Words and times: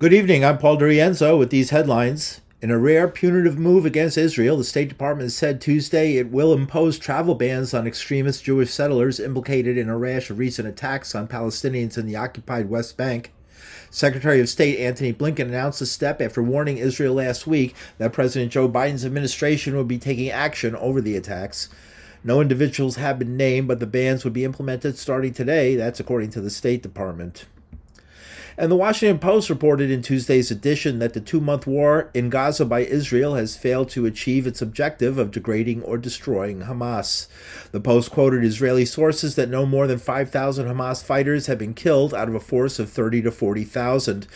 Good 0.00 0.12
evening. 0.12 0.44
I'm 0.44 0.58
Paul 0.58 0.78
DeRienzo 0.78 1.36
with 1.36 1.50
these 1.50 1.70
headlines. 1.70 2.40
In 2.62 2.70
a 2.70 2.78
rare 2.78 3.08
punitive 3.08 3.58
move 3.58 3.84
against 3.84 4.16
Israel, 4.16 4.56
the 4.56 4.62
State 4.62 4.88
Department 4.88 5.32
said 5.32 5.60
Tuesday 5.60 6.18
it 6.18 6.30
will 6.30 6.52
impose 6.52 7.00
travel 7.00 7.34
bans 7.34 7.74
on 7.74 7.84
extremist 7.84 8.44
Jewish 8.44 8.70
settlers 8.70 9.18
implicated 9.18 9.76
in 9.76 9.88
a 9.88 9.98
rash 9.98 10.30
of 10.30 10.38
recent 10.38 10.68
attacks 10.68 11.16
on 11.16 11.26
Palestinians 11.26 11.98
in 11.98 12.06
the 12.06 12.14
occupied 12.14 12.70
West 12.70 12.96
Bank. 12.96 13.32
Secretary 13.90 14.40
of 14.40 14.48
State 14.48 14.78
Antony 14.78 15.12
Blinken 15.12 15.48
announced 15.48 15.80
the 15.80 15.86
step 15.86 16.22
after 16.22 16.44
warning 16.44 16.78
Israel 16.78 17.14
last 17.14 17.48
week 17.48 17.74
that 17.98 18.12
President 18.12 18.52
Joe 18.52 18.68
Biden's 18.68 19.04
administration 19.04 19.76
would 19.76 19.88
be 19.88 19.98
taking 19.98 20.30
action 20.30 20.76
over 20.76 21.00
the 21.00 21.16
attacks. 21.16 21.70
No 22.22 22.40
individuals 22.40 22.94
have 22.94 23.18
been 23.18 23.36
named, 23.36 23.66
but 23.66 23.80
the 23.80 23.86
bans 23.86 24.22
would 24.22 24.32
be 24.32 24.44
implemented 24.44 24.96
starting 24.96 25.32
today. 25.32 25.74
That's 25.74 25.98
according 25.98 26.30
to 26.30 26.40
the 26.40 26.50
State 26.50 26.84
Department. 26.84 27.46
And 28.60 28.72
the 28.72 28.76
Washington 28.76 29.20
Post 29.20 29.50
reported 29.50 29.88
in 29.88 30.02
Tuesday's 30.02 30.50
edition 30.50 30.98
that 30.98 31.12
the 31.14 31.20
two 31.20 31.40
month 31.40 31.64
war 31.64 32.10
in 32.12 32.28
Gaza 32.28 32.64
by 32.64 32.80
Israel 32.80 33.36
has 33.36 33.56
failed 33.56 33.88
to 33.90 34.04
achieve 34.04 34.48
its 34.48 34.60
objective 34.60 35.16
of 35.16 35.30
degrading 35.30 35.84
or 35.84 35.96
destroying 35.96 36.62
Hamas. 36.62 37.28
The 37.70 37.78
Post 37.78 38.10
quoted 38.10 38.42
Israeli 38.42 38.84
sources 38.84 39.36
that 39.36 39.48
no 39.48 39.64
more 39.64 39.86
than 39.86 40.00
5,000 40.00 40.66
Hamas 40.66 41.04
fighters 41.04 41.46
have 41.46 41.58
been 41.58 41.72
killed 41.72 42.12
out 42.12 42.26
of 42.26 42.34
a 42.34 42.40
force 42.40 42.80
of 42.80 42.90
30 42.90 43.22
to 43.22 43.30
40,000. 43.30 44.26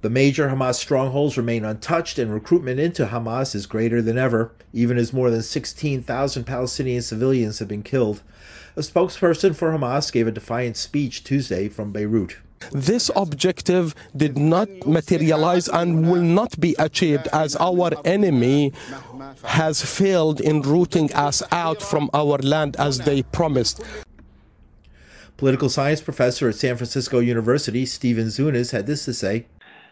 The 0.00 0.10
major 0.10 0.48
Hamas 0.48 0.74
strongholds 0.74 1.36
remain 1.36 1.64
untouched, 1.64 2.18
and 2.18 2.34
recruitment 2.34 2.80
into 2.80 3.06
Hamas 3.06 3.54
is 3.54 3.66
greater 3.66 4.02
than 4.02 4.18
ever, 4.18 4.50
even 4.72 4.98
as 4.98 5.12
more 5.12 5.30
than 5.30 5.42
16,000 5.42 6.42
Palestinian 6.42 7.02
civilians 7.02 7.60
have 7.60 7.68
been 7.68 7.84
killed. 7.84 8.22
A 8.74 8.80
spokesperson 8.80 9.54
for 9.54 9.70
Hamas 9.70 10.10
gave 10.10 10.26
a 10.26 10.32
defiant 10.32 10.76
speech 10.76 11.22
Tuesday 11.22 11.68
from 11.68 11.92
Beirut. 11.92 12.38
This 12.72 13.10
objective 13.14 13.94
did 14.16 14.36
not 14.38 14.68
materialize 14.86 15.68
and 15.68 16.10
will 16.10 16.22
not 16.22 16.58
be 16.60 16.74
achieved 16.78 17.28
as 17.32 17.56
our 17.56 17.92
enemy 18.04 18.72
has 19.44 19.84
failed 19.84 20.40
in 20.40 20.62
rooting 20.62 21.12
us 21.12 21.42
out 21.52 21.82
from 21.82 22.10
our 22.14 22.38
land 22.38 22.76
as 22.76 23.00
they 23.00 23.22
promised. 23.22 23.82
Political 25.36 25.68
science 25.68 26.00
professor 26.00 26.48
at 26.48 26.54
San 26.54 26.76
Francisco 26.76 27.18
University, 27.18 27.84
Stephen 27.84 28.26
Zunes, 28.26 28.72
had 28.72 28.86
this 28.86 29.04
to 29.04 29.12
say 29.12 29.46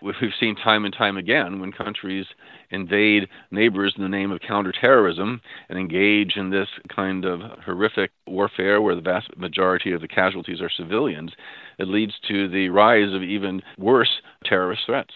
we've 0.04 0.14
seen 0.38 0.54
time 0.56 0.84
and 0.84 0.94
time 0.94 1.16
again 1.16 1.60
when 1.60 1.72
countries 1.72 2.26
invade 2.74 3.28
neighbors 3.50 3.94
in 3.96 4.02
the 4.02 4.08
name 4.08 4.30
of 4.30 4.40
counterterrorism 4.40 5.40
and 5.68 5.78
engage 5.78 6.36
in 6.36 6.50
this 6.50 6.68
kind 6.94 7.24
of 7.24 7.40
horrific 7.64 8.10
warfare 8.26 8.82
where 8.82 8.94
the 8.94 9.00
vast 9.00 9.36
majority 9.36 9.92
of 9.92 10.00
the 10.00 10.08
casualties 10.08 10.60
are 10.60 10.70
civilians, 10.70 11.32
it 11.78 11.88
leads 11.88 12.14
to 12.28 12.48
the 12.48 12.68
rise 12.68 13.12
of 13.12 13.22
even 13.22 13.62
worse 13.78 14.20
terrorist 14.44 14.82
threats. 14.86 15.14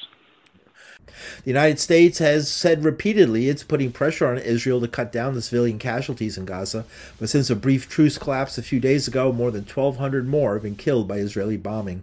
The 1.45 1.51
United 1.51 1.81
States 1.81 2.19
has 2.19 2.51
said 2.51 2.85
repeatedly 2.85 3.49
it's 3.49 3.65
putting 3.65 3.93
pressure 3.93 4.27
on 4.27 4.39
Israel 4.39 4.81
to 4.81 4.89
cut 4.89 5.11
down 5.11 5.35
the 5.35 5.43
civilian 5.43 5.79
casualties 5.79 6.39
in 6.39 6.45
Gaza, 6.45 6.85
but 7.19 7.29
since 7.29 7.51
a 7.51 7.57
brief 7.57 7.89
truce 7.89 8.19
collapsed 8.19 8.59
a 8.59 8.63
few 8.63 8.79
days 8.79 9.09
ago, 9.09 9.33
more 9.33 9.51
than 9.51 9.65
1,200 9.65 10.29
more 10.29 10.55
have 10.55 10.63
been 10.63 10.77
killed 10.77 11.09
by 11.09 11.17
Israeli 11.17 11.57
bombing 11.57 12.03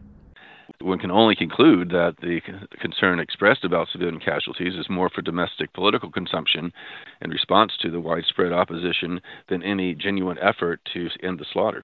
one 0.82 1.00
can 1.00 1.12
only 1.12 1.36
conclude 1.36 1.90
that 1.90 2.18
the 2.22 2.42
concern 2.80 3.20
expressed 3.20 3.64
about 3.64 3.88
civilian 3.92 4.20
casualties 4.20 4.76
is 4.76 4.90
more 4.90 5.10
for 5.10 5.22
domestic 5.22 5.74
political 5.74 6.12
consumption 6.12 6.72
in 7.22 7.30
response 7.30 7.74
to 7.82 7.90
the 7.90 8.00
widespread 8.00 8.52
opposition 8.52 9.22
than 9.48 9.64
any 9.64 9.94
genuine 9.94 10.38
effort 10.40 10.82
to 10.94 11.10
end 11.24 11.40
the 11.40 11.46
slaughter. 11.52 11.84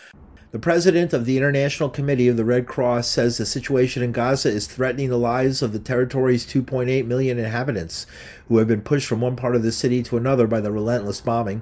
The 0.52 0.60
president 0.60 1.14
of 1.14 1.24
the 1.24 1.38
International 1.38 1.90
Committee 1.90 2.28
of 2.28 2.36
the 2.36 2.44
Red 2.44 2.68
Cross 2.68 3.08
says 3.08 3.38
the 3.38 3.46
situation 3.46 4.04
in 4.04 4.12
Gaza 4.12 4.50
is 4.50 4.68
threatening 4.68 5.08
the 5.08 5.18
lives 5.18 5.62
of 5.62 5.72
the 5.72 5.80
territory's 5.80 6.46
2.8 6.46 7.06
million 7.06 7.40
inhabitants, 7.40 8.06
who 8.50 8.58
have 8.58 8.68
been 8.68 8.82
pushed 8.82 9.08
from 9.08 9.22
one 9.22 9.38
part 9.38 9.56
of 9.56 9.64
the 9.64 9.72
city 9.72 10.04
to 10.04 10.18
another 10.18 10.48
by 10.48 10.60
the 10.60 10.70
relentless 10.70 11.22
bombing. 11.22 11.62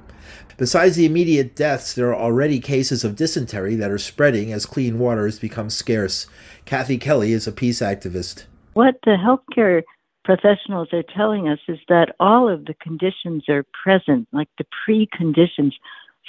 Besides 0.57 0.95
the 0.95 1.05
immediate 1.05 1.55
deaths, 1.55 1.93
there 1.93 2.07
are 2.07 2.19
already 2.19 2.59
cases 2.59 3.03
of 3.03 3.15
dysentery 3.15 3.75
that 3.75 3.91
are 3.91 3.99
spreading 3.99 4.51
as 4.51 4.65
clean 4.65 4.97
water 4.97 5.25
has 5.25 5.37
become 5.37 5.69
scarce. 5.69 6.25
Kathy 6.65 6.97
Kelly 6.97 7.31
is 7.31 7.45
a 7.45 7.51
peace 7.51 7.81
activist. 7.81 8.45
What 8.73 8.95
the 9.03 9.17
healthcare 9.17 9.83
professionals 10.25 10.87
are 10.93 11.03
telling 11.15 11.47
us 11.47 11.59
is 11.67 11.77
that 11.89 12.15
all 12.19 12.49
of 12.49 12.65
the 12.65 12.73
conditions 12.73 13.43
are 13.49 13.65
present, 13.83 14.27
like 14.31 14.49
the 14.57 14.65
preconditions 14.87 15.73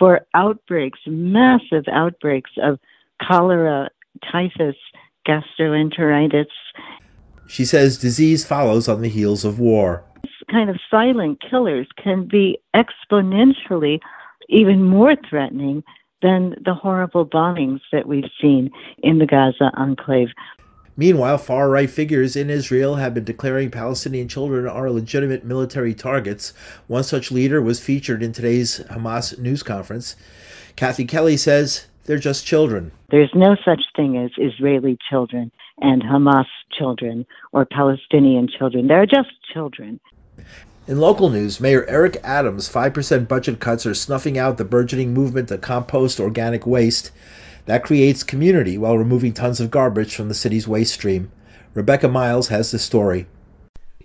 for 0.01 0.27
outbreaks, 0.35 0.99
massive 1.07 1.85
outbreaks 1.93 2.51
of 2.61 2.81
cholera, 3.23 3.91
typhus, 4.33 4.75
gastroenteritis. 5.29 6.47
She 7.47 7.65
says 7.65 7.99
disease 7.99 8.45
follows 8.45 8.89
on 8.89 9.03
the 9.03 9.09
heels 9.09 9.45
of 9.45 9.61
war. 9.61 10.03
This 10.23 10.33
kind 10.51 10.71
of 10.71 10.81
silent 10.91 11.43
killers 11.49 11.87
can 12.03 12.27
be 12.27 12.59
exponentially 12.75 14.01
even 14.49 14.83
more 14.83 15.15
threatening 15.29 15.85
than 16.23 16.57
the 16.65 16.75
horrible 16.75 17.27
bombings 17.27 17.81
that 17.93 18.09
we've 18.09 18.31
seen 18.41 18.71
in 19.03 19.19
the 19.19 19.27
Gaza 19.27 19.71
enclave. 19.75 20.29
Meanwhile, 20.97 21.39
far 21.39 21.71
right 21.71 21.89
figures 21.89 22.37
in 22.37 22.51
Israel 22.51 22.97
have 22.97 23.15
been 23.15 23.25
declaring 23.25 23.71
Palestinian 23.71 24.29
children 24.29 24.67
are 24.67 24.91
legitimate 24.91 25.45
military 25.45 25.95
targets. 25.95 26.53
One 26.89 27.05
such 27.05 27.31
leader 27.31 27.63
was 27.63 27.81
featured 27.81 28.23
in 28.23 28.33
today's 28.33 28.81
Hamas 28.91 29.39
news 29.39 29.63
conference. 29.63 30.17
Kathy 30.77 31.05
Kelly 31.05 31.37
says 31.37 31.87
they're 32.05 32.19
just 32.19 32.47
children. 32.47 32.93
There's 33.11 33.31
no 33.35 33.57
such 33.65 33.83
thing 33.95 34.17
as 34.17 34.31
Israeli 34.37 34.99
children 35.09 35.53
and 35.81 36.03
Hamas 36.03 36.47
children 36.73 37.27
or 37.53 37.65
Palestinian 37.65 38.49
children. 38.49 38.87
They're 38.87 39.07
just 39.07 39.31
children. 39.53 40.01
In 40.87 40.99
local 40.99 41.31
news, 41.31 41.61
Mayor 41.61 41.85
Eric 41.87 42.17
Adams' 42.25 42.69
5% 42.69 43.29
budget 43.29 43.61
cuts 43.61 43.87
are 43.87 43.95
snuffing 43.95 44.37
out 44.37 44.59
the 44.59 44.65
burgeoning 44.65 45.15
movement 45.15 45.49
to 45.49 45.59
compost 45.59 46.19
organic 46.19 46.67
waste. 46.67 47.13
That 47.67 47.85
creates 47.85 48.23
community 48.23 48.79
while 48.79 48.99
removing 48.99 49.33
tons 49.33 49.61
of 49.61 49.71
garbage 49.71 50.15
from 50.15 50.29
the 50.29 50.35
city's 50.35 50.67
waste 50.69 50.95
stream. 50.95 51.31
Rebecca 51.75 52.09
Miles 52.09 52.49
has 52.49 52.71
the 52.71 52.79
story. 52.79 53.27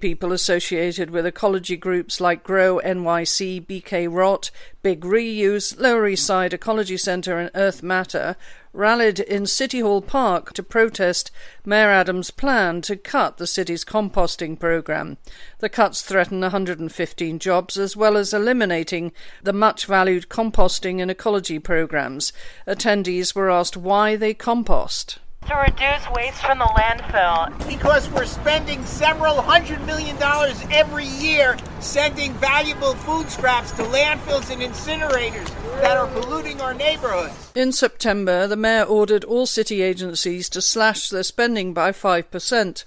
People 0.02 0.34
associated 0.34 1.10
with 1.10 1.26
ecology 1.26 1.78
groups 1.78 2.20
like 2.20 2.44
Grow 2.44 2.82
NYC, 2.84 3.66
BK 3.66 4.14
Rot, 4.14 4.52
Big 4.84 5.02
Reuse, 5.02 5.80
Lower 5.80 6.06
East 6.06 6.26
Side 6.26 6.54
Ecology 6.54 6.98
Centre, 6.98 7.40
and 7.40 7.50
Earth 7.56 7.82
Matter 7.82 8.36
rallied 8.74 9.22
in 9.22 9.46
City 9.46 9.80
Hall 9.80 10.02
Park 10.02 10.52
to 10.54 10.62
protest 10.62 11.32
Mayor 11.64 11.90
Adams' 11.90 12.30
plan 12.30 12.82
to 12.82 12.98
cut 12.98 13.38
the 13.38 13.48
city's 13.48 13.86
composting 13.86 14.60
programme. 14.60 15.18
The 15.60 15.70
cuts 15.70 16.02
threaten 16.02 16.42
115 16.42 17.40
jobs 17.40 17.78
as 17.78 17.96
well 17.96 18.18
as 18.18 18.34
eliminating 18.34 19.14
the 19.44 19.54
much 19.54 19.86
valued 19.86 20.28
composting 20.28 21.02
and 21.02 21.10
ecology 21.10 21.58
programmes. 21.58 22.34
Attendees 22.68 23.34
were 23.34 23.50
asked 23.50 23.78
why 23.78 24.18
they 24.18 24.34
compost 24.34 25.20
to 25.48 25.56
reduce 25.56 26.10
waste 26.12 26.42
from 26.42 26.60
the 26.60 26.66
landfill. 26.66 27.68
Because 27.68 28.10
we're 28.10 28.26
spending 28.26 28.84
several 28.86 29.42
hundred 29.42 29.86
million 29.86 30.16
dollars 30.18 30.62
every 30.72 31.06
year 31.06 31.58
sending 31.80 32.34
valuable 32.34 32.96
food 32.96 33.30
scraps 33.30 33.72
to 33.74 33.84
landfills 33.84 34.52
and 34.52 34.62
incinerators 34.62 35.48
that 35.82 35.98
are 35.98 36.08
polluting 36.08 36.62
our 36.62 36.74
neighborhoods. 36.74 37.52
In 37.54 37.72
September, 37.72 38.48
the 38.48 38.56
mayor 38.56 38.84
ordered 38.84 39.24
all 39.24 39.46
city 39.46 39.82
agencies 39.82 40.50
to 40.50 40.62
slash 40.62 41.10
their 41.10 41.24
spending 41.24 41.74
by 41.74 41.92
5%, 41.92 42.84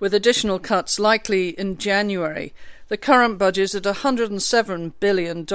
with 0.00 0.14
additional 0.14 0.58
cuts 0.58 0.98
likely 0.98 1.50
in 1.50 1.76
January. 1.76 2.54
The 2.88 2.96
current 2.96 3.38
budget 3.38 3.64
is 3.64 3.74
at 3.74 3.82
$107 3.82 4.92
billion. 4.98 5.46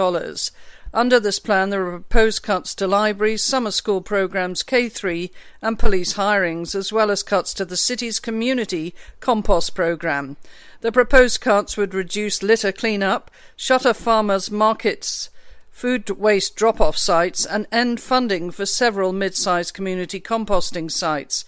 Under 0.96 1.20
this 1.20 1.40
plan, 1.40 1.72
there 1.72 1.88
are 1.88 2.00
proposed 2.00 2.44
cuts 2.44 2.76
to 2.76 2.86
libraries, 2.86 3.44
summer 3.44 3.72
school 3.72 4.00
programs, 4.00 4.62
K3, 4.62 5.32
and 5.60 5.80
police 5.80 6.14
hirings, 6.14 6.76
as 6.76 6.94
well 6.94 7.10
as 7.10 7.24
cuts 7.24 7.52
to 7.56 7.66
the 7.66 7.78
city's 7.78 8.20
community 8.20 8.94
compost 9.20 9.74
program. 9.74 10.38
The 10.82 10.92
proposed 10.92 11.42
cuts 11.42 11.78
would 11.78 11.96
reduce 11.96 12.44
litter 12.44 12.72
cleanup, 12.72 13.32
shutter 13.56 13.96
farmers' 13.96 14.52
markets, 14.52 15.32
food 15.72 16.12
waste 16.12 16.56
drop 16.56 16.80
off 16.80 16.96
sites, 16.96 17.44
and 17.44 17.66
end 17.72 18.00
funding 18.00 18.52
for 18.52 18.68
several 18.68 19.14
mid 19.14 19.36
sized 19.36 19.74
community 19.74 20.22
composting 20.22 20.92
sites. 20.92 21.44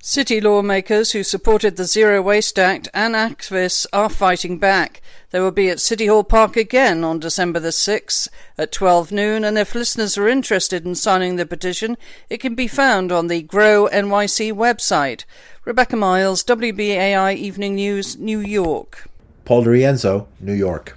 City 0.00 0.40
lawmakers 0.40 1.10
who 1.10 1.24
supported 1.24 1.76
the 1.76 1.84
Zero 1.84 2.22
Waste 2.22 2.56
Act 2.56 2.88
and 2.94 3.16
activists 3.16 3.84
are 3.92 4.08
fighting 4.08 4.56
back. 4.56 5.02
They 5.30 5.40
will 5.40 5.50
be 5.50 5.68
at 5.68 5.80
City 5.80 6.06
Hall 6.06 6.22
Park 6.22 6.56
again 6.56 7.02
on 7.02 7.18
December 7.18 7.58
the 7.58 7.70
6th 7.70 8.28
at 8.56 8.70
12 8.70 9.10
noon, 9.10 9.44
and 9.44 9.58
if 9.58 9.74
listeners 9.74 10.16
are 10.16 10.28
interested 10.28 10.86
in 10.86 10.94
signing 10.94 11.34
the 11.34 11.44
petition, 11.44 11.98
it 12.30 12.38
can 12.38 12.54
be 12.54 12.68
found 12.68 13.10
on 13.10 13.26
the 13.26 13.42
Grow 13.42 13.88
NYC 13.92 14.52
website. 14.52 15.24
Rebecca 15.64 15.96
Miles, 15.96 16.44
WBAI 16.44 17.34
Evening 17.34 17.74
News, 17.74 18.16
New 18.16 18.38
York. 18.38 19.08
Paul 19.44 19.64
DeRienzo, 19.64 20.28
New 20.40 20.54
York. 20.54 20.96